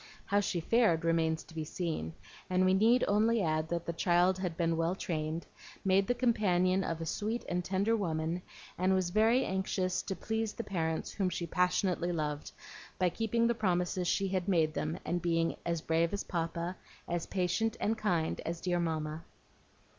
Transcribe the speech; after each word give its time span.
How 0.25 0.39
she 0.39 0.59
fared 0.61 1.05
remains 1.05 1.43
to 1.43 1.53
be 1.53 1.63
seen; 1.63 2.13
and 2.49 2.65
we 2.65 2.73
need 2.73 3.03
only 3.07 3.43
add 3.43 3.69
that 3.69 3.85
the 3.85 3.93
child 3.93 4.39
had 4.39 4.57
been 4.57 4.75
well 4.75 4.95
trained, 4.95 5.45
made 5.85 6.07
the 6.07 6.15
companion 6.15 6.83
of 6.83 7.01
a 7.01 7.05
sweet 7.05 7.45
and 7.47 7.63
tender 7.63 7.95
woman, 7.95 8.41
and 8.79 8.95
was 8.95 9.11
very 9.11 9.45
anxious 9.45 10.01
to 10.01 10.15
please 10.15 10.53
the 10.53 10.63
parents 10.63 11.11
whom 11.11 11.29
she 11.29 11.45
passionately 11.45 12.11
loved, 12.11 12.51
by 12.97 13.09
keeping 13.09 13.45
the 13.45 13.53
promises 13.53 14.07
she 14.07 14.29
had 14.29 14.47
made 14.47 14.73
them, 14.73 14.97
and 15.05 15.21
being 15.21 15.55
"as 15.67 15.81
brave 15.81 16.13
as 16.13 16.23
Papa, 16.23 16.77
as 17.07 17.27
patient 17.27 17.77
and 17.79 17.95
kind 17.95 18.41
as 18.43 18.59
dear 18.59 18.79
Mamma." 18.79 19.23